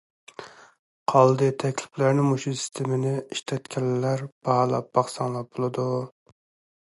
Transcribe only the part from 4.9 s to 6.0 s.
باقساڭلار بولىدۇ.